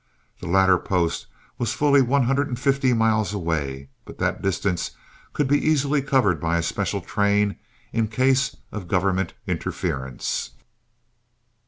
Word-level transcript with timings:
The 0.39 0.47
latter 0.47 0.79
post 0.79 1.27
was 1.59 1.73
fully 1.75 2.01
one 2.01 2.23
hundred 2.23 2.47
and 2.47 2.59
fifty 2.59 2.91
miles 2.91 3.35
away, 3.35 3.89
but 4.03 4.17
that 4.17 4.41
distance 4.41 4.89
could 5.31 5.47
be 5.47 5.63
easily 5.63 6.01
covered 6.01 6.41
by 6.41 6.57
a 6.57 6.63
special 6.63 7.01
train 7.01 7.57
in 7.93 8.07
case 8.07 8.57
of 8.71 8.87
government 8.87 9.33
interference. 9.45 10.53